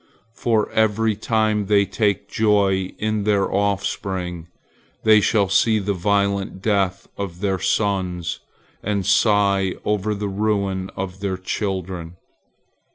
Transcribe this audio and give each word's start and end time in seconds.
For 0.33 0.67
every 0.71 1.15
time 1.15 1.67
they 1.67 1.85
take 1.85 2.27
joy 2.27 2.89
in 2.97 3.23
their 3.23 3.53
offspring, 3.53 4.47
they 5.03 5.21
shall 5.21 5.47
see 5.47 5.77
the 5.77 5.93
violent 5.93 6.59
death 6.59 7.07
of 7.17 7.39
their 7.39 7.59
sons, 7.59 8.39
and 8.81 9.05
sigh 9.05 9.73
over 9.85 10.15
the 10.15 10.27
ruin 10.27 10.89
of 10.95 11.19
their 11.19 11.37
children. 11.37 12.15